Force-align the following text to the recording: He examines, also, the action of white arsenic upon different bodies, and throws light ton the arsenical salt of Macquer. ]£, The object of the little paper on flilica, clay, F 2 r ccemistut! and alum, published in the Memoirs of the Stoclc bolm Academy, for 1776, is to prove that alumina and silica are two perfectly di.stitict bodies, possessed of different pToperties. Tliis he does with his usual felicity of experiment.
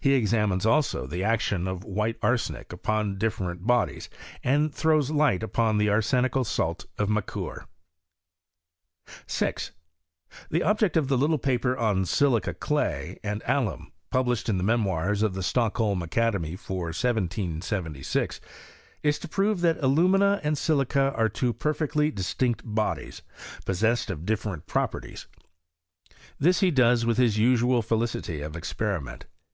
He 0.00 0.14
examines, 0.14 0.64
also, 0.64 1.06
the 1.06 1.22
action 1.22 1.68
of 1.68 1.84
white 1.84 2.16
arsenic 2.22 2.72
upon 2.72 3.18
different 3.18 3.66
bodies, 3.66 4.08
and 4.42 4.74
throws 4.74 5.10
light 5.10 5.42
ton 5.52 5.76
the 5.76 5.90
arsenical 5.90 6.44
salt 6.44 6.86
of 6.96 7.10
Macquer. 7.10 7.66
]£, 7.10 7.66
The 10.50 10.62
object 10.62 10.96
of 10.96 11.08
the 11.08 11.18
little 11.18 11.36
paper 11.36 11.76
on 11.76 12.04
flilica, 12.04 12.58
clay, 12.58 13.18
F 13.22 13.22
2 13.22 13.28
r 13.28 13.32
ccemistut! 13.32 13.32
and 13.32 13.42
alum, 13.68 13.92
published 14.10 14.48
in 14.48 14.56
the 14.56 14.64
Memoirs 14.64 15.20
of 15.22 15.34
the 15.34 15.42
Stoclc 15.42 15.74
bolm 15.74 16.02
Academy, 16.02 16.56
for 16.56 16.84
1776, 16.86 18.40
is 19.02 19.18
to 19.18 19.28
prove 19.28 19.60
that 19.60 19.76
alumina 19.84 20.40
and 20.42 20.56
silica 20.56 21.12
are 21.14 21.28
two 21.28 21.52
perfectly 21.52 22.10
di.stitict 22.10 22.60
bodies, 22.64 23.20
possessed 23.66 24.08
of 24.10 24.24
different 24.24 24.66
pToperties. 24.66 25.26
Tliis 26.40 26.60
he 26.60 26.70
does 26.70 27.04
with 27.04 27.18
his 27.18 27.36
usual 27.36 27.82
felicity 27.82 28.40
of 28.40 28.56
experiment. 28.56 29.26